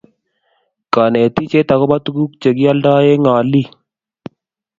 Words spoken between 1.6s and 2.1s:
agobo